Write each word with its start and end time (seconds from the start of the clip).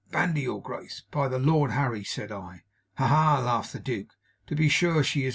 "Bandy, 0.11 0.41
your 0.41 0.59
Grace, 0.59 1.03
by 1.11 1.27
the 1.27 1.37
Lord 1.37 1.69
Harry!" 1.69 2.03
said 2.03 2.31
I. 2.31 2.63
"Ha, 2.97 3.05
ha!" 3.05 3.39
laughed 3.39 3.71
the 3.71 3.79
Duke. 3.79 4.15
"To 4.47 4.55
be 4.55 4.67
sure 4.67 5.03
she 5.03 5.25
is. 5.25 5.29